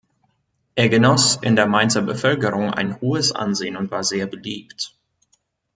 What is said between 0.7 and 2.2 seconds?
Er genoss in der Mainzer